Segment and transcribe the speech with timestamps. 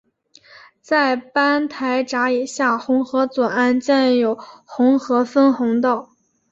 [0.81, 4.35] 在班台闸以下洪河左岸建有
[4.65, 6.09] 洪河分洪道。